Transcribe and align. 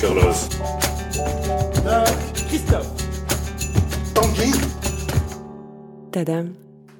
Carlos. 0.00 0.48
Christophe. 2.48 2.90
Tanguy. 4.14 4.52
Tadam, 6.12 6.52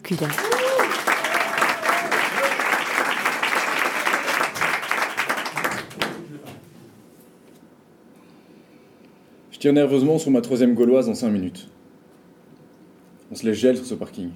Cuida. 0.03 0.27
Je 9.53 9.59
tire 9.59 9.73
nerveusement 9.73 10.19
sur 10.19 10.31
ma 10.31 10.41
troisième 10.41 10.75
gauloise 10.75 11.09
en 11.09 11.15
5 11.15 11.31
minutes. 11.31 11.69
On 13.31 13.35
se 13.35 13.47
laisse 13.47 13.59
gel 13.59 13.77
sur 13.77 13.87
ce 13.87 13.95
parking. 13.95 14.31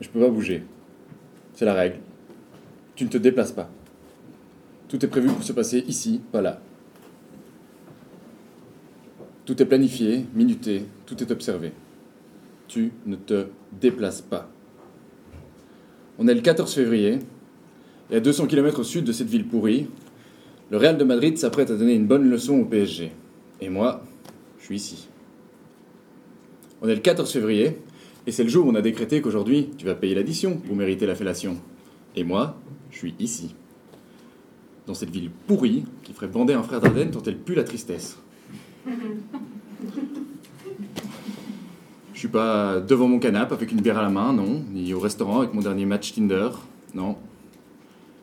Je 0.00 0.08
peux 0.08 0.20
pas 0.20 0.28
bouger. 0.28 0.64
C'est 1.54 1.64
la 1.64 1.74
règle. 1.74 1.98
Tu 2.96 3.04
ne 3.04 3.10
te 3.10 3.18
déplaces 3.18 3.52
pas. 3.52 3.70
Tout 4.88 5.04
est 5.04 5.08
prévu 5.08 5.28
pour 5.28 5.42
se 5.42 5.52
passer 5.52 5.84
ici, 5.86 6.20
pas 6.32 6.40
là. 6.40 6.60
Tout 9.44 9.62
est 9.62 9.66
planifié, 9.66 10.24
minuté, 10.34 10.86
tout 11.04 11.22
est 11.22 11.30
observé. 11.30 11.72
Tu 12.68 12.92
ne 13.04 13.16
te 13.16 13.46
déplaces 13.80 14.22
pas. 14.22 14.50
On 16.18 16.26
est 16.26 16.34
le 16.34 16.40
14 16.40 16.74
février, 16.74 17.18
et 18.10 18.16
à 18.16 18.20
200 18.20 18.46
km 18.46 18.80
au 18.80 18.84
sud 18.84 19.04
de 19.04 19.12
cette 19.12 19.28
ville 19.28 19.46
pourrie, 19.46 19.88
le 20.70 20.78
Real 20.78 20.96
de 20.96 21.04
Madrid 21.04 21.36
s'apprête 21.36 21.70
à 21.70 21.76
donner 21.76 21.94
une 21.94 22.06
bonne 22.06 22.28
leçon 22.28 22.60
au 22.60 22.64
PSG. 22.64 23.12
Et 23.60 23.68
moi, 23.68 24.02
je 24.58 24.64
suis 24.64 24.76
ici. 24.76 25.08
On 26.80 26.88
est 26.88 26.94
le 26.94 27.00
14 27.00 27.30
février, 27.30 27.78
et 28.26 28.32
c'est 28.32 28.42
le 28.42 28.48
jour 28.48 28.66
où 28.66 28.70
on 28.70 28.74
a 28.74 28.82
décrété 28.82 29.20
qu'aujourd'hui, 29.20 29.70
tu 29.76 29.84
vas 29.84 29.94
payer 29.94 30.14
l'addition 30.14 30.56
pour 30.56 30.74
mériter 30.74 31.06
la 31.06 31.14
fellation. 31.14 31.58
Et 32.16 32.24
moi, 32.24 32.58
je 32.96 33.00
suis 33.00 33.14
ici. 33.18 33.54
Dans 34.86 34.94
cette 34.94 35.10
ville 35.10 35.30
pourrie 35.46 35.84
qui 36.02 36.14
ferait 36.14 36.28
bander 36.28 36.54
un 36.54 36.62
frère 36.62 36.80
d'Ardenne 36.80 37.10
tant 37.10 37.22
elle 37.26 37.36
pue 37.36 37.54
la 37.54 37.62
tristesse. 37.62 38.16
Je 42.14 42.18
suis 42.18 42.28
pas 42.28 42.80
devant 42.80 43.06
mon 43.06 43.18
canapé 43.18 43.52
avec 43.52 43.70
une 43.70 43.82
bière 43.82 43.98
à 43.98 44.02
la 44.02 44.08
main, 44.08 44.32
non, 44.32 44.64
ni 44.72 44.94
au 44.94 45.00
restaurant 45.00 45.40
avec 45.40 45.52
mon 45.52 45.60
dernier 45.60 45.84
match 45.84 46.14
Tinder, 46.14 46.48
non. 46.94 47.16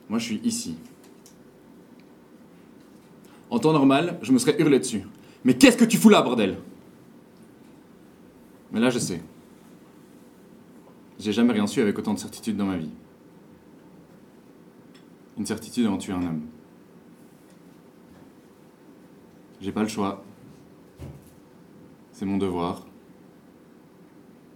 Moi, 0.09 0.17
je 0.17 0.25
suis 0.25 0.41
ici. 0.43 0.75
En 3.51 3.59
temps 3.59 3.73
normal, 3.73 4.17
je 4.23 4.31
me 4.31 4.39
serais 4.39 4.59
hurlé 4.59 4.79
dessus. 4.79 5.03
Mais 5.43 5.53
qu'est-ce 5.53 5.77
que 5.77 5.85
tu 5.85 5.97
fous 5.97 6.09
là, 6.09 6.23
bordel? 6.23 6.57
Mais 8.71 8.79
là, 8.79 8.89
je 8.89 8.97
sais. 8.97 9.21
J'ai 11.19 11.31
jamais 11.31 11.53
rien 11.53 11.67
su 11.67 11.79
avec 11.79 11.99
autant 11.99 12.15
de 12.15 12.19
certitude 12.19 12.57
dans 12.57 12.65
ma 12.65 12.77
vie. 12.77 12.89
Une 15.37 15.45
certitude 15.45 15.87
en 15.87 15.97
tuer 15.97 16.13
un 16.13 16.21
homme. 16.21 16.41
J'ai 19.61 19.71
pas 19.71 19.81
le 19.81 19.87
choix. 19.87 20.23
C'est 22.11 22.25
mon 22.25 22.37
devoir. 22.37 22.85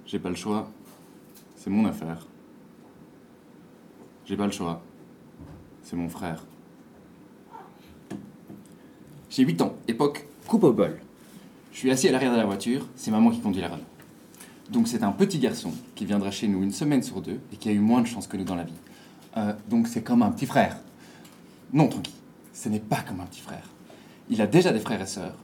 J'ai 0.06 0.20
pas 0.20 0.30
le 0.30 0.36
choix. 0.36 0.70
C'est 1.56 1.70
mon 1.70 1.86
affaire. 1.86 2.28
J'ai 4.26 4.38
pas 4.38 4.46
le 4.46 4.52
choix. 4.52 4.82
C'est 5.82 5.96
mon 5.96 6.10
frère. 6.10 6.46
J'ai 9.30 9.44
8 9.44 9.62
ans, 9.62 9.76
époque 9.88 10.28
coupe 10.48 10.64
au 10.64 10.74
bol. 10.74 11.00
Je 11.72 11.78
suis 11.78 11.92
assis 11.92 12.08
à 12.08 12.12
l'arrière 12.12 12.32
de 12.32 12.38
la 12.38 12.46
voiture, 12.46 12.88
c'est 12.96 13.12
maman 13.12 13.30
qui 13.30 13.40
conduit 13.40 13.62
la 13.62 13.70
rame. 13.70 13.82
Donc 14.70 14.88
c'est 14.88 15.04
un 15.04 15.12
petit 15.12 15.40
garçon 15.40 15.72
qui 15.96 16.06
viendra 16.06 16.32
chez 16.32 16.48
nous 16.48 16.64
une 16.64 16.72
semaine 16.72 17.04
sur 17.04 17.22
deux 17.22 17.40
et 17.54 17.58
qui 17.58 17.70
a 17.70 17.72
eu 17.72 17.80
moins 17.80 18.02
de 18.02 18.08
chance 18.08 18.28
que 18.28 18.36
nous 18.36 18.44
dans 18.44 18.56
la 18.56 18.64
vie. 18.64 18.74
Euh, 19.38 19.54
donc 19.70 19.88
c'est 19.88 20.02
comme 20.02 20.24
un 20.24 20.32
petit 20.32 20.46
frère. 20.46 20.78
Non, 21.72 21.88
Tanguy, 21.88 22.14
ce 22.54 22.70
n'est 22.70 22.80
pas 22.80 23.02
comme 23.08 23.22
un 23.22 23.26
petit 23.26 23.42
frère. 23.42 23.70
Il 24.30 24.42
a 24.42 24.48
déjà 24.48 24.72
des 24.74 24.80
frères 24.80 25.02
et 25.02 25.06
sœurs. 25.06 25.36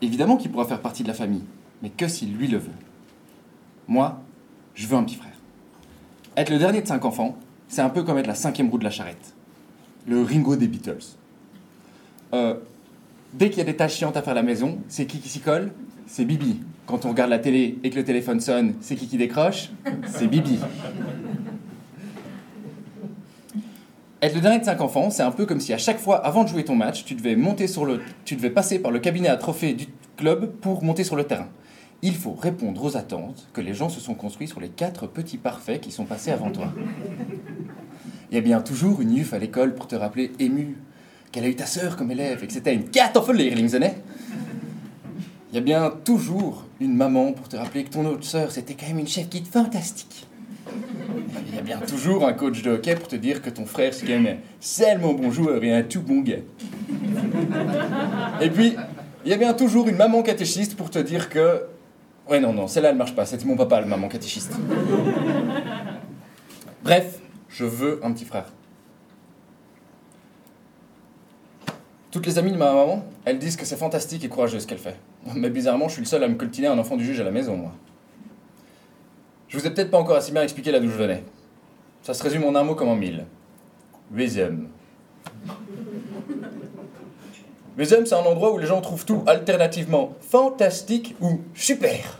Évidemment 0.00 0.36
qu'il 0.36 0.50
pourra 0.50 0.64
faire 0.64 0.80
partie 0.80 1.02
de 1.02 1.08
la 1.08 1.14
famille, 1.14 1.44
mais 1.82 1.90
que 1.90 2.08
s'il 2.08 2.36
lui 2.36 2.48
le 2.48 2.58
veut. 2.58 2.70
Moi, 3.86 4.20
je 4.74 4.86
veux 4.86 4.96
un 4.96 5.04
petit 5.04 5.16
frère. 5.16 5.32
Être 6.36 6.50
le 6.50 6.58
dernier 6.58 6.80
de 6.82 6.86
cinq 6.86 7.04
enfants, 7.04 7.36
c'est 7.68 7.82
un 7.82 7.90
peu 7.90 8.02
comme 8.02 8.18
être 8.18 8.26
la 8.26 8.34
cinquième 8.34 8.70
roue 8.70 8.78
de 8.78 8.84
la 8.84 8.90
charrette. 8.90 9.34
Le 10.06 10.22
Ringo 10.22 10.56
des 10.56 10.66
Beatles. 10.66 11.16
Euh, 12.32 12.54
dès 13.34 13.50
qu'il 13.50 13.58
y 13.58 13.60
a 13.60 13.64
des 13.64 13.76
tâches 13.76 13.96
chiantes 13.96 14.16
à 14.16 14.22
faire 14.22 14.32
à 14.32 14.36
la 14.36 14.42
maison, 14.42 14.78
c'est 14.88 15.06
qui 15.06 15.20
qui 15.20 15.28
s'y 15.28 15.40
colle? 15.40 15.72
C'est 16.06 16.24
Bibi. 16.24 16.60
Quand 16.86 17.04
on 17.04 17.10
regarde 17.10 17.30
la 17.30 17.38
télé 17.38 17.78
et 17.82 17.90
que 17.90 17.96
le 17.96 18.04
téléphone 18.04 18.40
sonne, 18.40 18.74
c'est 18.80 18.96
qui 18.96 19.06
qui 19.06 19.18
décroche? 19.18 19.70
C'est 20.06 20.26
Bibi. 20.26 20.58
Être 24.22 24.36
le 24.36 24.40
dernier 24.40 24.60
de 24.60 24.64
cinq 24.64 24.80
enfants, 24.80 25.10
c'est 25.10 25.24
un 25.24 25.32
peu 25.32 25.46
comme 25.46 25.58
si 25.58 25.72
à 25.72 25.78
chaque 25.78 25.98
fois, 25.98 26.24
avant 26.24 26.44
de 26.44 26.48
jouer 26.48 26.64
ton 26.64 26.76
match, 26.76 27.04
tu 27.04 27.16
devais 27.16 27.34
monter 27.34 27.66
sur 27.66 27.84
le, 27.84 28.00
tu 28.24 28.36
devais 28.36 28.50
passer 28.50 28.78
par 28.78 28.92
le 28.92 29.00
cabinet 29.00 29.28
à 29.28 29.36
trophées 29.36 29.72
du 29.72 29.88
club 30.16 30.52
pour 30.60 30.84
monter 30.84 31.02
sur 31.02 31.16
le 31.16 31.24
terrain. 31.24 31.48
Il 32.02 32.14
faut 32.14 32.34
répondre 32.34 32.84
aux 32.84 32.96
attentes 32.96 33.48
que 33.52 33.60
les 33.60 33.74
gens 33.74 33.88
se 33.88 33.98
sont 33.98 34.14
construits 34.14 34.46
sur 34.46 34.60
les 34.60 34.68
quatre 34.68 35.08
petits 35.08 35.38
parfaits 35.38 35.80
qui 35.80 35.90
sont 35.90 36.04
passés 36.04 36.30
avant 36.30 36.52
toi. 36.52 36.72
Il 38.30 38.36
y 38.36 38.38
a 38.38 38.40
bien 38.40 38.60
toujours 38.60 39.00
une 39.00 39.12
yuf 39.12 39.34
à 39.34 39.38
l'école 39.38 39.74
pour 39.74 39.88
te 39.88 39.96
rappeler 39.96 40.30
ému 40.38 40.76
qu'elle 41.32 41.44
a 41.44 41.48
eu 41.48 41.56
ta 41.56 41.66
sœur 41.66 41.96
comme 41.96 42.12
élève 42.12 42.44
et 42.44 42.46
que 42.46 42.52
c'était 42.52 42.74
une 42.74 42.84
Kartoffellehrlingsené. 42.90 43.94
Il 45.50 45.56
y 45.56 45.58
a 45.58 45.62
bien 45.62 45.92
toujours 46.04 46.64
une 46.78 46.94
maman 46.94 47.32
pour 47.32 47.48
te 47.48 47.56
rappeler 47.56 47.82
que 47.82 47.90
ton 47.90 48.06
autre 48.06 48.24
sœur, 48.24 48.52
c'était 48.52 48.74
quand 48.74 48.86
même 48.86 49.00
une 49.00 49.08
chef 49.08 49.28
guide 49.28 49.48
fantastique. 49.48 50.28
Il 51.48 51.54
y 51.54 51.58
a 51.58 51.62
bien 51.62 51.78
toujours 51.78 52.26
un 52.26 52.32
coach 52.32 52.62
de 52.62 52.70
hockey 52.70 52.94
pour 52.94 53.08
te 53.08 53.16
dire 53.16 53.42
que 53.42 53.50
ton 53.50 53.66
frère, 53.66 53.92
même 54.06 54.26
un 54.26 54.36
seulement 54.60 55.12
bon 55.14 55.30
joueur 55.30 55.62
et 55.62 55.72
un 55.72 55.82
tout 55.82 56.02
bon 56.02 56.20
gars. 56.20 56.36
Et 58.40 58.50
puis, 58.50 58.76
il 59.24 59.30
y 59.30 59.34
a 59.34 59.36
bien 59.36 59.54
toujours 59.54 59.88
une 59.88 59.96
maman 59.96 60.22
catéchiste 60.22 60.76
pour 60.76 60.90
te 60.90 60.98
dire 60.98 61.28
que. 61.28 61.62
Ouais, 62.28 62.40
non, 62.40 62.52
non, 62.52 62.68
celle-là, 62.68 62.90
elle 62.90 62.96
marche 62.96 63.14
pas. 63.14 63.26
C'était 63.26 63.44
mon 63.44 63.56
papa, 63.56 63.80
le 63.80 63.86
maman 63.86 64.08
catéchiste. 64.08 64.52
Bref, 66.82 67.18
je 67.48 67.64
veux 67.64 68.00
un 68.04 68.12
petit 68.12 68.24
frère. 68.24 68.46
Toutes 72.10 72.26
les 72.26 72.38
amies 72.38 72.52
de 72.52 72.56
ma 72.56 72.72
maman, 72.72 73.04
elles 73.24 73.38
disent 73.38 73.56
que 73.56 73.64
c'est 73.64 73.76
fantastique 73.76 74.24
et 74.24 74.28
courageux 74.28 74.60
ce 74.60 74.66
qu'elle 74.66 74.78
fait. 74.78 74.96
Mais 75.34 75.50
bizarrement, 75.50 75.88
je 75.88 75.94
suis 75.94 76.02
le 76.02 76.06
seul 76.06 76.22
à 76.24 76.28
me 76.28 76.34
coltiner 76.34 76.66
un 76.66 76.78
enfant 76.78 76.96
du 76.96 77.04
juge 77.04 77.20
à 77.20 77.24
la 77.24 77.30
maison, 77.30 77.56
moi. 77.56 77.72
Je 79.52 79.58
vous 79.58 79.66
ai 79.66 79.70
peut-être 79.70 79.90
pas 79.90 79.98
encore 79.98 80.16
assez 80.16 80.32
bien 80.32 80.42
expliqué 80.42 80.72
là 80.72 80.80
d'où 80.80 80.88
je 80.88 80.96
venais. 80.96 81.22
Ça 82.02 82.14
se 82.14 82.22
résume 82.22 82.44
en 82.44 82.54
un 82.54 82.62
mot 82.62 82.74
comme 82.74 82.88
en 82.88 82.96
mille. 82.96 83.26
Wezem. 84.10 84.68
Wezem, 87.76 88.06
c'est 88.06 88.14
un 88.14 88.20
endroit 88.20 88.52
où 88.54 88.58
les 88.58 88.66
gens 88.66 88.80
trouvent 88.80 89.04
tout 89.04 89.22
alternativement 89.26 90.14
fantastique 90.22 91.14
ou 91.20 91.40
super. 91.54 92.18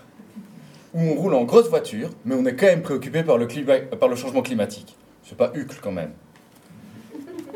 Où 0.92 1.00
on 1.00 1.14
roule 1.14 1.32
en 1.34 1.44
grosse 1.44 1.68
voiture, 1.70 2.10
mais 2.26 2.34
on 2.34 2.44
est 2.44 2.54
quand 2.54 2.66
même 2.66 2.82
préoccupé 2.82 3.22
par 3.22 3.38
le, 3.38 3.46
climat- 3.46 3.80
par 3.98 4.10
le 4.10 4.16
changement 4.16 4.42
climatique. 4.42 4.94
C'est 5.24 5.36
pas 5.36 5.52
Hucle 5.54 5.78
quand 5.82 5.90
même. 5.92 6.10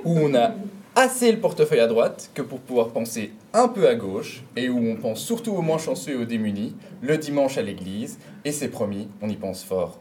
Où 0.05 0.19
on 0.19 0.35
a 0.35 0.53
assez 0.97 1.31
le 1.31 1.39
portefeuille 1.39 1.81
à 1.81 1.87
droite 1.87 2.31
que 2.34 2.43
pour 2.43 2.59
pouvoir 2.59 2.89
penser 2.89 3.31
un 3.53 3.69
peu 3.69 3.87
à 3.87 3.95
gauche, 3.95 4.43
et 4.57 4.69
où 4.69 4.79
on 4.79 4.97
pense 4.97 5.21
surtout 5.21 5.53
aux 5.53 5.62
moins 5.62 5.79
chanceux 5.79 6.12
et 6.12 6.17
aux 6.17 6.25
démunis, 6.25 6.75
le 7.03 7.19
dimanche 7.19 7.59
à 7.59 7.62
l'église, 7.62 8.19
et 8.45 8.51
c'est 8.51 8.69
promis, 8.69 9.09
on 9.21 9.29
y 9.29 9.37
pense 9.37 9.62
fort. 9.62 10.01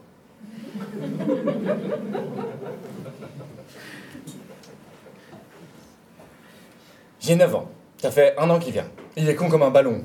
J'ai 7.20 7.36
9 7.36 7.54
ans. 7.54 7.68
Ça 7.98 8.10
fait 8.10 8.34
un 8.38 8.48
an 8.50 8.58
qu'il 8.58 8.72
vient. 8.72 8.86
Il 9.16 9.28
est 9.28 9.34
con 9.34 9.48
comme 9.48 9.62
un 9.64 9.70
ballon. 9.70 10.02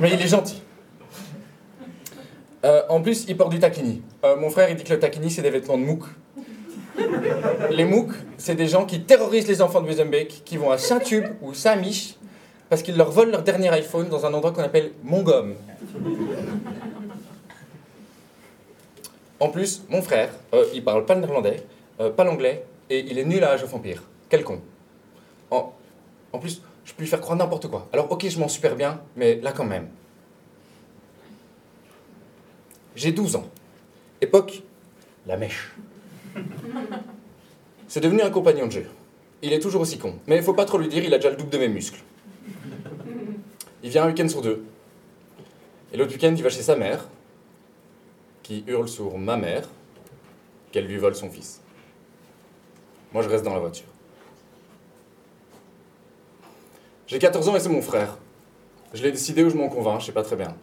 Mais 0.00 0.12
il 0.12 0.22
est 0.22 0.28
gentil. 0.28 0.62
Euh, 2.64 2.82
en 2.88 3.02
plus, 3.02 3.26
il 3.28 3.36
porte 3.36 3.50
du 3.50 3.58
taquini. 3.58 4.02
Euh, 4.24 4.36
mon 4.36 4.48
frère, 4.48 4.70
il 4.70 4.76
dit 4.76 4.84
que 4.84 4.92
le 4.94 4.98
taquini, 4.98 5.30
c'est 5.30 5.42
des 5.42 5.50
vêtements 5.50 5.76
de 5.76 5.84
mouk. 5.84 6.04
Les 7.70 7.84
MOOC, 7.84 8.12
c'est 8.38 8.54
des 8.54 8.68
gens 8.68 8.84
qui 8.84 9.02
terrorisent 9.02 9.48
les 9.48 9.62
enfants 9.62 9.80
de 9.80 9.86
Wezenbeek, 9.86 10.42
qui 10.44 10.56
vont 10.56 10.70
à 10.70 10.78
Saint-Tube 10.78 11.26
ou 11.42 11.54
Saint-Mich, 11.54 12.16
parce 12.68 12.82
qu'ils 12.82 12.96
leur 12.96 13.10
volent 13.10 13.32
leur 13.32 13.42
dernier 13.42 13.68
iPhone 13.68 14.08
dans 14.08 14.26
un 14.26 14.34
endroit 14.34 14.52
qu'on 14.52 14.62
appelle 14.62 14.92
Mongom. 15.02 15.54
En 19.38 19.48
plus, 19.48 19.82
mon 19.88 20.02
frère, 20.02 20.30
euh, 20.54 20.64
il 20.74 20.82
parle 20.82 21.04
pas 21.04 21.14
le 21.14 21.20
néerlandais, 21.20 21.62
euh, 22.00 22.10
pas 22.10 22.24
l'anglais, 22.24 22.64
et 22.88 23.00
il 23.00 23.18
est 23.18 23.24
nul 23.24 23.44
à 23.44 23.50
Age 23.50 23.64
of 23.64 23.74
Empire. 23.74 24.02
Quel 24.28 24.44
con. 24.44 24.60
En, 25.50 26.38
plus, 26.38 26.60
je 26.84 26.92
peux 26.92 27.02
lui 27.02 27.08
faire 27.08 27.20
croire 27.20 27.36
n'importe 27.36 27.68
quoi. 27.68 27.88
Alors 27.92 28.10
ok, 28.10 28.28
je 28.28 28.38
m'en 28.38 28.48
super 28.48 28.76
bien, 28.76 29.00
mais 29.16 29.36
là 29.36 29.52
quand 29.52 29.64
même. 29.64 29.88
J'ai 32.94 33.12
12 33.12 33.36
ans. 33.36 33.46
Époque, 34.20 34.62
la 35.26 35.36
mèche. 35.36 35.74
C'est 37.88 38.00
devenu 38.00 38.22
un 38.22 38.30
compagnon 38.30 38.66
de 38.66 38.72
jeu. 38.72 38.86
Il 39.42 39.52
est 39.52 39.60
toujours 39.60 39.82
aussi 39.82 39.98
con. 39.98 40.14
Mais 40.26 40.36
il 40.36 40.42
faut 40.42 40.54
pas 40.54 40.64
trop 40.64 40.78
lui 40.78 40.88
dire, 40.88 41.04
il 41.04 41.12
a 41.14 41.18
déjà 41.18 41.30
le 41.30 41.36
double 41.36 41.50
de 41.50 41.58
mes 41.58 41.68
muscles. 41.68 42.00
Il 43.82 43.90
vient 43.90 44.04
un 44.04 44.08
week-end 44.08 44.28
sur 44.28 44.42
deux. 44.42 44.64
Et 45.92 45.96
l'autre 45.96 46.12
week-end, 46.12 46.34
il 46.36 46.42
va 46.42 46.50
chez 46.50 46.62
sa 46.62 46.74
mère, 46.74 47.08
qui 48.42 48.64
hurle 48.66 48.88
sur 48.88 49.16
ma 49.18 49.36
mère, 49.36 49.68
qu'elle 50.72 50.86
lui 50.86 50.96
vole 50.96 51.14
son 51.14 51.30
fils. 51.30 51.60
Moi, 53.12 53.22
je 53.22 53.28
reste 53.28 53.44
dans 53.44 53.54
la 53.54 53.60
voiture. 53.60 53.86
J'ai 57.06 57.18
14 57.20 57.48
ans 57.48 57.56
et 57.56 57.60
c'est 57.60 57.68
mon 57.68 57.82
frère. 57.82 58.18
Je 58.92 59.02
l'ai 59.02 59.12
décidé 59.12 59.44
ou 59.44 59.50
je 59.50 59.56
m'en 59.56 59.68
convainc, 59.68 60.00
je 60.00 60.06
sais 60.06 60.12
pas 60.12 60.24
très 60.24 60.36
bien. 60.36 60.56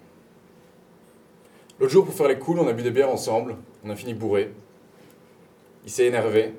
L'autre 1.79 1.91
jour, 1.91 2.05
pour 2.05 2.13
faire 2.13 2.27
les 2.27 2.37
cools, 2.37 2.59
on 2.59 2.67
a 2.67 2.73
bu 2.73 2.83
des 2.83 2.91
bières 2.91 3.09
ensemble, 3.09 3.55
on 3.85 3.89
a 3.89 3.95
fini 3.95 4.13
bourré. 4.13 4.51
Il 5.85 5.91
s'est 5.91 6.05
énervé, 6.05 6.53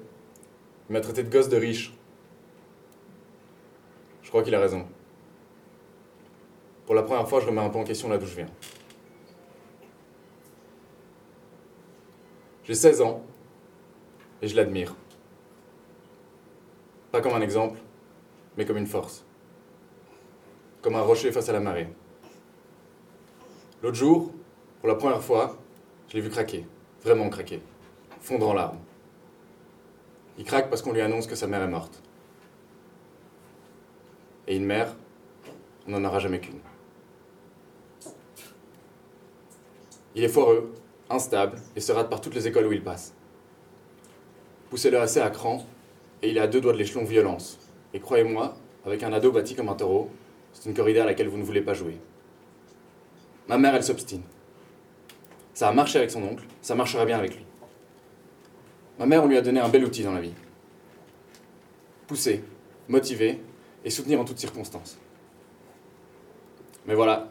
il 0.88 0.92
m'a 0.92 1.00
traité 1.00 1.22
de 1.22 1.30
gosse 1.30 1.48
de 1.48 1.56
riche. 1.56 1.92
Je 4.22 4.28
crois 4.28 4.42
qu'il 4.42 4.54
a 4.54 4.60
raison. 4.60 4.86
Pour 6.86 6.94
la 6.94 7.02
première 7.02 7.28
fois, 7.28 7.40
je 7.40 7.46
remets 7.46 7.62
un 7.62 7.70
peu 7.70 7.78
en 7.78 7.84
question 7.84 8.08
là 8.08 8.18
d'où 8.18 8.26
je 8.26 8.36
viens. 8.36 8.50
J'ai 12.64 12.74
16 12.74 13.02
ans 13.02 13.22
et 14.42 14.48
je 14.48 14.56
l'admire. 14.56 14.94
Pas 17.12 17.20
comme 17.20 17.34
un 17.34 17.40
exemple, 17.40 17.78
mais 18.56 18.64
comme 18.64 18.76
une 18.76 18.86
force. 18.86 19.24
Comme 20.82 20.96
un 20.96 21.02
rocher 21.02 21.30
face 21.32 21.48
à 21.48 21.52
la 21.52 21.60
marée. 21.60 21.88
L'autre 23.82 23.96
jour, 23.96 24.32
pour 24.80 24.88
la 24.88 24.94
première 24.94 25.22
fois, 25.22 25.58
je 26.08 26.14
l'ai 26.14 26.20
vu 26.20 26.30
craquer, 26.30 26.66
vraiment 27.02 27.28
craquer, 27.28 27.62
fondre 28.20 28.48
en 28.48 28.54
larmes. 28.54 28.78
Il 30.38 30.44
craque 30.44 30.68
parce 30.68 30.82
qu'on 30.82 30.92
lui 30.92 31.00
annonce 31.00 31.26
que 31.26 31.34
sa 31.34 31.46
mère 31.46 31.62
est 31.62 31.68
morte. 31.68 32.02
Et 34.46 34.56
une 34.56 34.64
mère, 34.64 34.94
on 35.86 35.92
n'en 35.92 36.04
aura 36.04 36.18
jamais 36.18 36.40
qu'une. 36.40 36.60
Il 40.14 40.22
est 40.22 40.28
foireux, 40.28 40.72
instable 41.10 41.58
et 41.74 41.80
se 41.80 41.92
rate 41.92 42.10
par 42.10 42.20
toutes 42.20 42.34
les 42.34 42.46
écoles 42.46 42.66
où 42.66 42.72
il 42.72 42.82
passe. 42.82 43.14
Poussez-le 44.70 45.00
assez 45.00 45.20
à 45.20 45.30
cran 45.30 45.64
et 46.22 46.30
il 46.30 46.36
est 46.36 46.40
à 46.40 46.46
deux 46.46 46.60
doigts 46.60 46.72
de 46.72 46.78
l'échelon 46.78 47.04
violence. 47.04 47.58
Et 47.92 48.00
croyez-moi, 48.00 48.56
avec 48.84 49.02
un 49.02 49.12
ado 49.12 49.32
bâti 49.32 49.54
comme 49.54 49.68
un 49.68 49.74
taureau, 49.74 50.10
c'est 50.52 50.68
une 50.68 50.74
corrida 50.74 51.02
à 51.02 51.06
laquelle 51.06 51.28
vous 51.28 51.38
ne 51.38 51.42
voulez 51.42 51.62
pas 51.62 51.74
jouer. 51.74 51.98
Ma 53.48 53.58
mère, 53.58 53.74
elle 53.74 53.84
s'obstine. 53.84 54.22
Ça 55.52 55.68
a 55.68 55.72
marché 55.72 55.98
avec 55.98 56.10
son 56.10 56.22
oncle, 56.22 56.44
ça 56.62 56.74
marchera 56.74 57.04
bien 57.04 57.18
avec 57.18 57.36
lui. 57.36 57.44
Ma 58.98 59.06
mère, 59.06 59.26
lui 59.26 59.36
a 59.36 59.42
donné 59.42 59.60
un 59.60 59.68
bel 59.68 59.84
outil 59.84 60.02
dans 60.02 60.12
la 60.12 60.20
vie. 60.20 60.34
Pousser, 62.06 62.44
motiver 62.88 63.40
et 63.84 63.90
soutenir 63.90 64.20
en 64.20 64.24
toutes 64.24 64.38
circonstances. 64.38 64.98
Mais 66.86 66.94
voilà, 66.94 67.28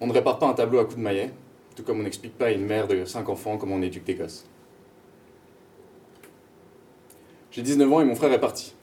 on 0.00 0.06
ne 0.06 0.12
répare 0.12 0.38
pas 0.38 0.46
un 0.46 0.54
tableau 0.54 0.78
à 0.78 0.84
coups 0.84 0.96
de 0.96 1.02
maillet, 1.02 1.32
tout 1.76 1.82
comme 1.82 2.00
on 2.00 2.02
n'explique 2.02 2.36
pas 2.36 2.46
à 2.46 2.50
une 2.50 2.64
mère 2.64 2.88
de 2.88 3.04
cinq 3.04 3.28
enfants 3.28 3.58
comment 3.58 3.76
on 3.76 3.82
éduque 3.82 4.04
des 4.04 4.14
gosses. 4.14 4.46
J'ai 7.50 7.62
19 7.62 7.92
ans 7.92 8.00
et 8.00 8.04
mon 8.04 8.14
frère 8.14 8.32
est 8.32 8.40
parti. 8.40 8.74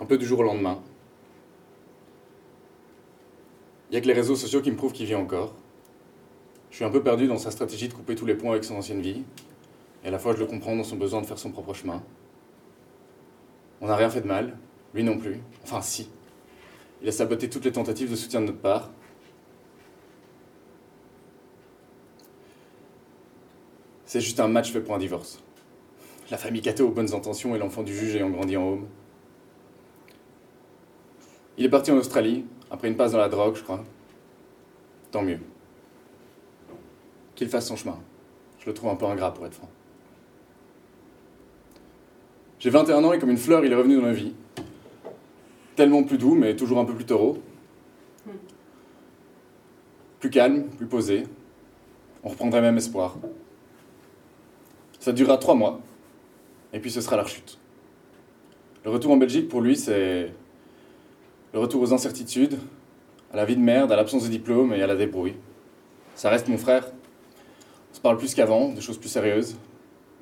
Un 0.00 0.06
peu 0.06 0.16
du 0.16 0.26
jour 0.26 0.40
au 0.40 0.42
lendemain. 0.42 0.80
Il 3.90 3.92
n'y 3.92 3.98
a 3.98 4.00
que 4.00 4.06
les 4.06 4.14
réseaux 4.14 4.36
sociaux 4.36 4.62
qui 4.62 4.70
me 4.70 4.76
prouvent 4.76 4.92
qu'il 4.92 5.06
vit 5.06 5.14
encore. 5.14 5.54
Je 6.74 6.78
suis 6.78 6.84
un 6.84 6.90
peu 6.90 7.04
perdu 7.04 7.28
dans 7.28 7.38
sa 7.38 7.52
stratégie 7.52 7.86
de 7.86 7.94
couper 7.94 8.16
tous 8.16 8.26
les 8.26 8.34
ponts 8.34 8.50
avec 8.50 8.64
son 8.64 8.74
ancienne 8.74 9.00
vie. 9.00 9.22
Et 10.02 10.08
à 10.08 10.10
la 10.10 10.18
fois, 10.18 10.34
je 10.34 10.40
le 10.40 10.46
comprends 10.46 10.74
dans 10.74 10.82
son 10.82 10.96
besoin 10.96 11.20
de 11.20 11.26
faire 11.26 11.38
son 11.38 11.52
propre 11.52 11.72
chemin. 11.72 12.02
On 13.80 13.86
n'a 13.86 13.94
rien 13.94 14.10
fait 14.10 14.22
de 14.22 14.26
mal, 14.26 14.58
lui 14.92 15.04
non 15.04 15.16
plus. 15.16 15.38
Enfin, 15.62 15.80
si. 15.82 16.10
Il 17.00 17.08
a 17.08 17.12
saboté 17.12 17.48
toutes 17.48 17.64
les 17.64 17.70
tentatives 17.70 18.10
de 18.10 18.16
soutien 18.16 18.40
de 18.40 18.46
notre 18.46 18.58
part. 18.58 18.90
C'est 24.04 24.20
juste 24.20 24.40
un 24.40 24.48
match 24.48 24.72
fait 24.72 24.80
pour 24.80 24.96
un 24.96 24.98
divorce. 24.98 25.44
La 26.32 26.38
famille 26.38 26.60
Cato 26.60 26.88
aux 26.88 26.90
bonnes 26.90 27.14
intentions 27.14 27.54
et 27.54 27.58
l'enfant 27.60 27.84
du 27.84 27.94
juge 27.94 28.16
ayant 28.16 28.30
grandi 28.30 28.56
en 28.56 28.70
home. 28.70 28.88
Il 31.56 31.66
est 31.66 31.70
parti 31.70 31.92
en 31.92 31.98
Australie, 31.98 32.44
après 32.68 32.88
une 32.88 32.96
passe 32.96 33.12
dans 33.12 33.18
la 33.18 33.28
drogue, 33.28 33.54
je 33.54 33.62
crois. 33.62 33.84
Tant 35.12 35.22
mieux 35.22 35.38
qu'il 37.34 37.48
fasse 37.48 37.66
son 37.66 37.76
chemin. 37.76 37.98
Je 38.60 38.66
le 38.66 38.74
trouve 38.74 38.90
un 38.90 38.96
peu 38.96 39.06
ingrat 39.06 39.34
pour 39.34 39.46
être 39.46 39.54
franc. 39.54 39.68
J'ai 42.58 42.70
21 42.70 43.04
ans 43.04 43.12
et 43.12 43.18
comme 43.18 43.30
une 43.30 43.36
fleur, 43.36 43.64
il 43.64 43.72
est 43.72 43.76
revenu 43.76 43.96
dans 43.96 44.02
ma 44.02 44.12
vie. 44.12 44.32
Tellement 45.76 46.02
plus 46.02 46.18
doux, 46.18 46.34
mais 46.34 46.56
toujours 46.56 46.78
un 46.78 46.84
peu 46.84 46.94
plus 46.94 47.04
taureau. 47.04 47.38
Plus 50.20 50.30
calme, 50.30 50.64
plus 50.78 50.86
posé. 50.86 51.24
On 52.22 52.30
reprendrait 52.30 52.62
même 52.62 52.78
espoir. 52.78 53.18
Ça 54.98 55.12
durera 55.12 55.36
trois 55.36 55.54
mois, 55.54 55.80
et 56.72 56.78
puis 56.78 56.90
ce 56.90 57.02
sera 57.02 57.16
la 57.16 57.24
rechute. 57.24 57.58
Le 58.84 58.90
retour 58.90 59.12
en 59.12 59.18
Belgique, 59.18 59.50
pour 59.50 59.60
lui, 59.60 59.76
c'est 59.76 60.32
le 61.52 61.58
retour 61.58 61.82
aux 61.82 61.92
incertitudes, 61.92 62.58
à 63.30 63.36
la 63.36 63.44
vie 63.44 63.56
de 63.56 63.60
merde, 63.60 63.92
à 63.92 63.96
l'absence 63.96 64.24
de 64.24 64.28
diplôme 64.28 64.72
et 64.72 64.82
à 64.82 64.86
la 64.86 64.96
débrouille. 64.96 65.34
Ça 66.14 66.30
reste 66.30 66.48
mon 66.48 66.56
frère, 66.56 66.90
parle 68.04 68.18
plus 68.18 68.34
qu'avant, 68.34 68.68
de 68.68 68.82
choses 68.82 68.98
plus 68.98 69.08
sérieuses, 69.08 69.56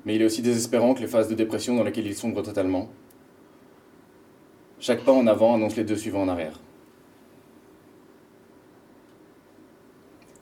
mais 0.05 0.15
il 0.15 0.21
est 0.21 0.25
aussi 0.25 0.41
désespérant 0.41 0.93
que 0.93 1.01
les 1.01 1.07
phases 1.07 1.27
de 1.27 1.35
dépression 1.35 1.75
dans 1.75 1.83
lesquelles 1.83 2.07
il 2.07 2.15
sombre 2.15 2.41
totalement. 2.41 2.89
Chaque 4.79 5.03
pas 5.03 5.11
en 5.11 5.27
avant 5.27 5.53
annonce 5.53 5.75
les 5.75 5.83
deux 5.83 5.97
suivants 5.97 6.21
en 6.21 6.29
arrière. 6.29 6.61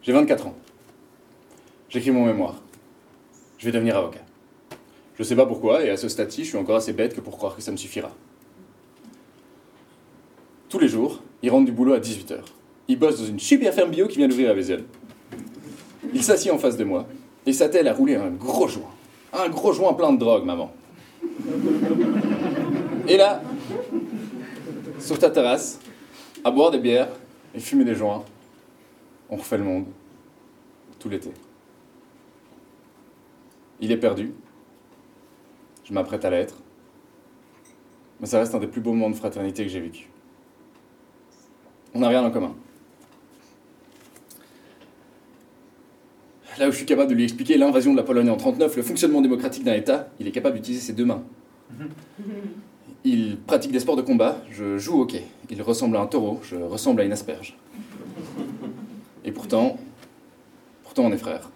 J'ai 0.03 0.13
24 0.13 0.45
ans. 0.45 0.55
J'écris 1.89 2.11
mon 2.11 2.27
mémoire. 2.27 2.61
Je 3.57 3.65
vais 3.65 3.71
devenir 3.71 3.97
avocat. 3.97 4.21
Je 5.15 5.23
sais 5.23 5.35
pas 5.35 5.47
pourquoi, 5.47 5.83
et 5.83 5.89
à 5.89 5.97
ce 5.97 6.09
stade-ci, 6.09 6.43
je 6.43 6.49
suis 6.49 6.57
encore 6.59 6.75
assez 6.75 6.93
bête 6.93 7.15
que 7.15 7.21
pour 7.21 7.37
croire 7.37 7.55
que 7.55 7.63
ça 7.63 7.71
me 7.71 7.77
suffira. 7.77 8.11
Tous 10.69 10.77
les 10.77 10.87
jours, 10.87 11.23
il 11.41 11.49
rentre 11.49 11.65
du 11.65 11.71
boulot 11.71 11.93
à 11.93 11.99
18h. 11.99 12.37
Il 12.87 12.99
bosse 12.99 13.19
dans 13.19 13.25
une 13.25 13.39
super 13.39 13.73
ferme 13.73 13.89
bio 13.89 14.07
qui 14.07 14.19
vient 14.19 14.27
d'ouvrir 14.27 14.51
à 14.51 14.53
Vézel. 14.53 14.83
Il 16.13 16.23
s'assied 16.23 16.51
en 16.51 16.59
face 16.59 16.77
de 16.77 16.83
moi, 16.83 17.07
et 17.45 17.53
s'attelle 17.53 17.87
à 17.87 17.93
rouler 17.93 18.15
un 18.15 18.29
gros 18.29 18.67
joint. 18.67 18.91
Un 19.33 19.49
gros 19.49 19.73
joint 19.73 19.93
plein 19.93 20.13
de 20.13 20.19
drogue, 20.19 20.45
maman. 20.45 20.71
Et 23.07 23.17
là, 23.17 23.41
sur 24.99 25.17
ta 25.17 25.29
terrasse, 25.29 25.79
à 26.43 26.51
boire 26.51 26.71
des 26.71 26.79
bières 26.79 27.09
et 27.55 27.59
fumer 27.59 27.83
des 27.83 27.95
joints, 27.95 28.23
on 29.29 29.37
refait 29.37 29.57
le 29.57 29.63
monde. 29.63 29.85
Tout 30.99 31.09
l'été. 31.09 31.31
Il 33.79 33.91
est 33.91 33.97
perdu. 33.97 34.33
Je 35.83 35.93
m'apprête 35.93 36.23
à 36.25 36.29
l'être. 36.29 36.55
Mais 38.19 38.27
ça 38.27 38.39
reste 38.39 38.53
un 38.53 38.59
des 38.59 38.67
plus 38.67 38.81
beaux 38.81 38.93
moments 38.93 39.09
de 39.09 39.15
fraternité 39.15 39.63
que 39.63 39.69
j'ai 39.69 39.79
vécu. 39.79 40.09
On 41.93 41.99
n'a 41.99 42.07
rien 42.07 42.23
en 42.23 42.29
commun. 42.29 42.55
Là 46.59 46.67
où 46.67 46.71
je 46.71 46.77
suis 46.77 46.85
capable 46.85 47.09
de 47.09 47.15
lui 47.15 47.23
expliquer 47.23 47.57
l'invasion 47.57 47.91
de 47.91 47.97
la 47.97 48.03
Pologne 48.03 48.29
en 48.29 48.37
39, 48.37 48.75
le 48.75 48.83
fonctionnement 48.83 49.21
démocratique 49.21 49.63
d'un 49.63 49.73
État, 49.73 50.09
il 50.19 50.27
est 50.27 50.31
capable 50.31 50.55
d'utiliser 50.55 50.81
ses 50.81 50.93
deux 50.93 51.05
mains. 51.05 51.23
Il 53.03 53.37
pratique 53.37 53.71
des 53.71 53.79
sports 53.79 53.95
de 53.95 54.01
combat, 54.01 54.37
je 54.51 54.77
joue 54.77 54.99
au 54.99 55.01
hockey. 55.03 55.23
Il 55.49 55.61
ressemble 55.61 55.97
à 55.97 56.01
un 56.01 56.07
taureau, 56.07 56.39
je 56.43 56.55
ressemble 56.55 57.01
à 57.01 57.03
une 57.03 57.13
asperge. 57.13 57.57
Et 59.23 59.31
pourtant, 59.31 59.77
pourtant 60.83 61.05
on 61.05 61.11
est 61.11 61.17
frères. 61.17 61.49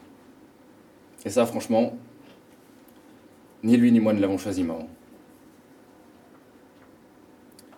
Et 1.25 1.30
ça, 1.30 1.46
franchement, 1.46 1.98
ni 3.64 3.78
lui 3.78 3.92
ni 3.92 4.00
moi 4.00 4.14
ne 4.14 4.22
l'avons 4.22 4.38
choisi, 4.38 4.64
maman. 4.64 4.88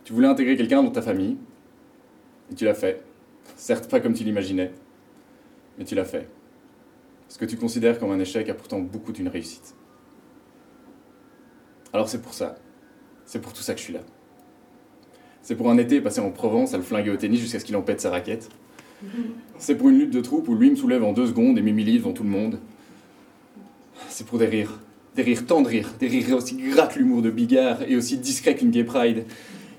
Tu 0.04 0.14
voulais 0.14 0.28
intégrer 0.28 0.56
quelqu'un 0.56 0.84
dans 0.84 0.92
ta 0.92 1.02
famille, 1.02 1.38
et 2.52 2.56
tu 2.56 2.64
l'as 2.64 2.74
fait. 2.74 3.04
Certes, 3.56 3.90
pas 3.90 4.00
comme 4.00 4.14
tu 4.14 4.24
l'imaginais, 4.24 4.72
mais 5.78 5.84
tu 5.84 5.96
l'as 5.96 6.06
fait. 6.06 6.30
Ce 7.30 7.38
que 7.38 7.46
tu 7.46 7.58
considères 7.58 8.00
comme 8.00 8.12
un 8.12 8.20
échec 8.20 8.50
a 8.50 8.54
pourtant 8.54 8.80
beaucoup 8.80 9.12
d'une 9.12 9.28
réussite. 9.28 9.76
Alors 11.94 12.10
c'est 12.10 12.22
pour 12.22 12.34
ça. 12.34 12.56
C'est 13.26 13.42
pour 13.42 13.54
tout 13.54 13.62
ça 13.62 13.74
que 13.74 13.80
je 13.80 13.86
suis 13.86 13.94
là. 13.94 14.02
C'est 15.42 15.56
pour 15.56 15.70
un 15.70 15.78
été 15.78 16.02
passé 16.02 16.20
en 16.20 16.30
Provence 16.30 16.74
à 16.74 16.78
le 16.78 16.84
flinguer 16.84 17.12
au 17.12 17.18
tennis 17.18 17.40
jusqu'à 17.40 17.60
ce 17.60 17.66
qu'il 17.66 17.76
en 17.76 17.84
sa 17.98 18.10
raquette. 18.10 18.50
C'est 19.58 19.76
pour 19.76 19.90
une 19.90 20.00
lutte 20.00 20.12
de 20.12 20.22
troupe 20.22 20.48
où 20.48 20.56
lui 20.56 20.70
me 20.70 20.76
soulève 20.76 21.04
en 21.04 21.14
deux 21.14 21.28
secondes 21.28 21.58
et 21.58 21.62
m'humilie 21.62 21.98
devant 21.98 22.14
tout 22.14 22.24
le 22.24 22.30
monde. 22.30 22.60
C'est 24.10 24.26
pour 24.26 24.40
des 24.40 24.48
rires. 24.48 24.80
Des 25.16 25.24
rires 25.24 25.46
tant 25.46 25.62
de 25.62 25.68
rires. 25.68 25.94
Des 26.00 26.08
rires 26.08 26.36
aussi 26.36 26.56
gras 26.56 26.88
que 26.88 27.00
l'humour 27.00 27.22
de 27.22 27.30
Bigard 27.30 27.82
et 27.84 27.96
aussi 27.96 28.18
discret 28.18 28.56
qu'une 28.56 28.72
gay 28.72 28.84
pride. 28.84 29.26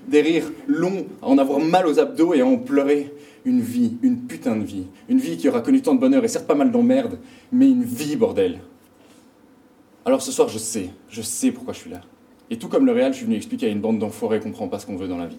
Des 0.09 0.21
rires 0.21 0.51
longs 0.67 1.05
à 1.21 1.27
en 1.27 1.37
avoir 1.37 1.59
mal 1.59 1.85
aux 1.85 1.99
abdos 1.99 2.33
et 2.33 2.41
à 2.41 2.45
en 2.45 2.57
pleurer 2.57 3.13
une 3.45 3.61
vie, 3.61 3.97
une 4.01 4.21
putain 4.21 4.55
de 4.55 4.63
vie. 4.63 4.85
Une 5.07 5.19
vie 5.19 5.37
qui 5.37 5.47
aura 5.47 5.61
connu 5.61 5.81
tant 5.81 5.93
de 5.93 5.99
bonheur 5.99 6.23
et 6.23 6.27
certes 6.27 6.47
pas 6.47 6.55
mal 6.55 6.71
d'emmerdes, 6.71 7.19
mais 7.51 7.69
une 7.69 7.83
vie, 7.83 8.15
bordel. 8.15 8.59
Alors 10.05 10.21
ce 10.21 10.31
soir, 10.31 10.49
je 10.49 10.57
sais, 10.57 10.89
je 11.09 11.21
sais 11.21 11.51
pourquoi 11.51 11.73
je 11.73 11.79
suis 11.79 11.89
là. 11.89 12.01
Et 12.49 12.57
tout 12.57 12.67
comme 12.67 12.85
le 12.85 12.91
réel, 12.91 13.13
je 13.13 13.17
suis 13.17 13.25
venu 13.25 13.37
expliquer 13.37 13.67
à 13.67 13.69
une 13.69 13.81
bande 13.81 13.99
d'enfoirés 13.99 14.39
qu'on 14.39 14.49
comprend 14.49 14.67
pas 14.67 14.79
ce 14.79 14.87
qu'on 14.87 14.95
veut 14.95 15.07
dans 15.07 15.17
la 15.17 15.27
vie. 15.27 15.37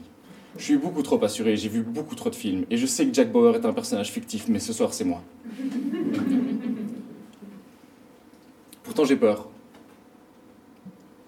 Je 0.56 0.62
suis 0.62 0.76
beaucoup 0.76 1.02
trop 1.02 1.22
assuré, 1.24 1.56
j'ai 1.56 1.68
vu 1.68 1.82
beaucoup 1.82 2.14
trop 2.14 2.30
de 2.30 2.34
films, 2.34 2.64
et 2.70 2.76
je 2.76 2.86
sais 2.86 3.06
que 3.06 3.14
Jack 3.14 3.32
Bauer 3.32 3.56
est 3.56 3.64
un 3.64 3.72
personnage 3.72 4.10
fictif, 4.10 4.46
mais 4.48 4.58
ce 4.58 4.72
soir, 4.72 4.92
c'est 4.92 5.04
moi. 5.04 5.22
Pourtant 8.82 9.04
j'ai 9.04 9.16
peur. 9.16 9.48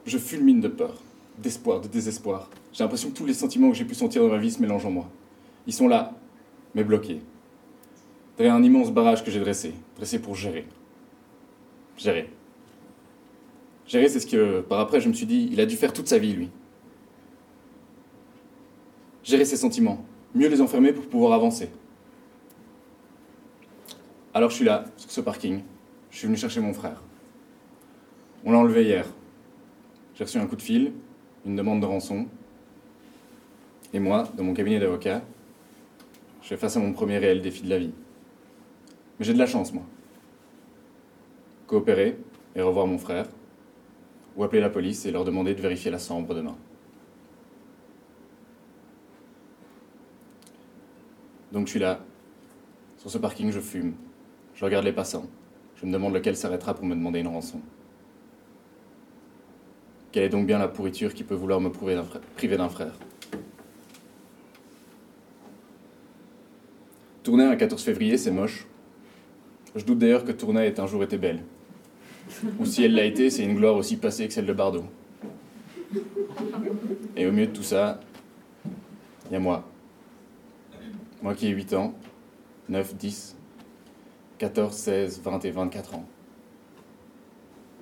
Je 0.07 0.19
fulmine 0.19 0.61
de 0.61 0.69
peur, 0.69 1.01
d'espoir, 1.39 1.81
de 1.81 1.89
désespoir. 1.89 2.51
J'ai 2.73 2.85
l'impression 2.85 3.11
que 3.11 3.17
tous 3.17 3.27
les 3.27 3.35
sentiments 3.35 3.71
que 3.71 3.77
j'ai 3.77 3.85
pu 3.85 3.95
sentir 3.95 4.23
dans 4.23 4.29
ma 4.29 4.39
vie 4.39 4.51
se 4.51 4.61
mélangent 4.61 4.87
en 4.87 4.91
moi. 4.91 5.09
Ils 5.67 5.73
sont 5.73 5.89
là, 5.89 6.15
mais 6.75 6.85
bloqués. 6.85 7.21
Derrière 8.37 8.55
un 8.55 8.63
immense 8.63 8.91
barrage 8.91 9.23
que 9.25 9.31
j'ai 9.31 9.41
dressé, 9.41 9.75
dressé 9.97 10.19
pour 10.19 10.35
gérer. 10.35 10.67
Gérer. 11.99 12.31
Gérer, 13.87 14.09
c'est 14.09 14.21
ce 14.21 14.27
que, 14.27 14.61
par 14.63 14.81
après, 14.81 15.01
je 15.01 15.09
me 15.09 15.13
suis 15.13 15.27
dit, 15.27 15.49
il 15.53 15.61
a 15.61 15.67
dû 15.67 15.77
faire 15.77 15.93
toute 15.93 16.09
sa 16.09 16.19
vie, 16.19 16.33
lui. 16.33 16.51
Gérer 19.23 19.45
ses 19.45 19.57
sentiments, 19.57 20.05
mieux 20.35 20.49
les 20.49 20.61
enfermer 20.61 20.93
pour 20.93 21.07
pouvoir 21.07 21.35
avancer. 21.35 21.71
Alors 24.35 24.49
je 24.49 24.57
suis 24.57 24.65
là, 24.65 24.85
sur 24.97 25.11
ce 25.11 25.21
parking. 25.21 25.61
Je 26.11 26.19
suis 26.19 26.27
venu 26.27 26.39
chercher 26.39 26.61
mon 26.61 26.73
frère. 26.73 27.03
On 28.45 28.53
l'a 28.53 28.59
enlevé 28.59 28.85
hier. 28.85 29.07
J'ai 30.15 30.25
reçu 30.25 30.39
un 30.39 30.47
coup 30.47 30.57
de 30.57 30.63
fil, 30.63 30.93
une 31.45 31.55
demande 31.55 31.81
de 31.81 31.87
rançon. 31.87 32.27
Et 33.93 34.01
moi, 34.01 34.29
dans 34.35 34.45
mon 34.45 34.55
cabinet 34.55 34.79
d'avocat, 34.79 35.23
je 36.43 36.49
fais 36.49 36.57
face 36.57 36.77
à 36.77 36.81
mon 36.81 36.93
premier 36.93 37.19
réel 37.19 37.43
défi 37.43 37.63
de 37.63 37.71
la 37.71 37.79
vie. 37.79 37.93
Mais 39.19 39.25
j'ai 39.25 39.35
de 39.35 39.39
la 39.39 39.47
chance, 39.47 39.73
moi. 39.73 39.85
Coopérer 41.67 42.19
et 42.55 42.63
revoir 42.63 42.87
mon 42.87 42.99
frère, 42.99 43.27
ou 44.37 44.45
appeler 44.45 44.61
la 44.61 44.71
police 44.71 45.05
et 45.07 45.11
leur 45.11 45.25
demander 45.25 45.55
de 45.55 45.61
vérifier 45.61 45.91
la 45.91 45.99
chambre 45.99 46.35
demain. 46.35 46.57
Donc 51.53 51.67
je 51.67 51.73
suis 51.73 51.81
là, 51.81 52.01
sur 52.97 53.11
ce 53.11 53.19
parking, 53.19 53.51
je 53.51 53.61
fume, 53.61 53.95
je 54.55 54.65
regarde 54.65 54.87
les 54.87 54.93
passants, 54.93 55.27
je 55.77 55.85
me 55.85 55.93
demande 55.93 56.15
lequel 56.15 56.35
s'arrêtera 56.35 56.73
pour 56.73 56.87
me 56.87 56.95
demander 56.95 57.21
une 57.21 57.29
rançon. 57.29 57.61
Quelle 60.13 60.25
est 60.25 60.29
donc 60.31 60.47
bien 60.47 60.59
la 60.59 60.69
pourriture 60.69 61.13
qui 61.13 61.25
peut 61.25 61.35
vouloir 61.35 61.61
me 61.61 61.69
priver 61.69 62.57
d'un 62.57 62.69
frère? 62.71 62.95
Tourner 67.33 67.47
un 67.47 67.57
14 67.57 67.83
février, 67.83 68.19
c'est 68.19 68.31
moche. 68.31 68.67
Je 69.75 69.83
doute 69.87 69.97
d'ailleurs 69.97 70.23
que 70.23 70.33
Tournai 70.33 70.67
ait 70.67 70.79
un 70.79 70.87
jour 70.87 71.03
été 71.03 71.17
belle. 71.17 71.43
Ou 72.59 72.67
si 72.67 72.85
elle 72.85 72.95
l'a 72.95 73.07
été, 73.07 73.31
c'est 73.31 73.43
une 73.43 73.55
gloire 73.55 73.75
aussi 73.75 73.97
passée 73.97 74.29
que 74.29 74.35
celle 74.35 74.45
de 74.45 74.53
Bardot. 74.53 74.85
Et 77.17 77.27
au 77.27 77.33
milieu 77.33 77.47
de 77.47 77.53
tout 77.53 77.63
ça, 77.63 78.01
il 78.67 79.33
y 79.33 79.37
a 79.37 79.39
moi. 79.39 79.67
Moi 81.23 81.35
qui 81.35 81.47
ai 81.47 81.53
8 81.53 81.73
ans, 81.73 81.95
9, 82.69 82.97
10, 82.97 83.35
14, 84.37 84.77
16, 84.77 85.23
20 85.25 85.45
et 85.47 85.51
24 85.53 85.95
ans. 85.95 86.05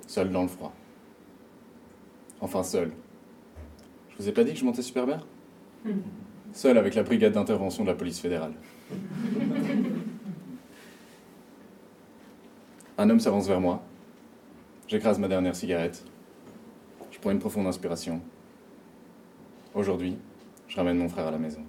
Seul 0.07 0.31
dans 0.31 0.43
le 0.43 0.47
froid. 0.47 0.73
Enfin 2.39 2.63
seul. 2.63 2.93
Je 4.11 4.23
vous 4.23 4.29
ai 4.29 4.31
pas 4.31 4.45
dit 4.45 4.53
que 4.53 4.59
je 4.59 4.63
montais 4.63 4.81
super 4.81 5.05
Seul 6.53 6.77
avec 6.77 6.95
la 6.95 7.03
brigade 7.03 7.33
d'intervention 7.33 7.83
de 7.83 7.89
la 7.89 7.95
police 7.95 8.19
fédérale. 8.19 8.53
Un 12.97 13.09
homme 13.09 13.19
s'avance 13.19 13.47
vers 13.47 13.61
moi. 13.61 13.81
J'écrase 14.87 15.17
ma 15.17 15.29
dernière 15.29 15.55
cigarette. 15.55 16.03
Je 17.11 17.19
prends 17.19 17.31
une 17.31 17.39
profonde 17.39 17.67
inspiration. 17.67 18.21
Aujourd'hui, 19.73 20.17
je 20.67 20.75
ramène 20.75 20.97
mon 20.97 21.07
frère 21.07 21.27
à 21.27 21.31
la 21.31 21.37
maison. 21.37 21.61